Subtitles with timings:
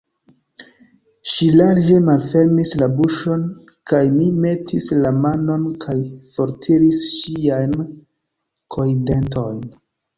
[1.31, 3.45] Ŝi larĝe malfermis la buŝon,
[3.93, 5.99] kaj mi metis la manon kaj
[6.35, 7.81] fortiris ŝiajn
[8.79, 9.67] kojndentojn.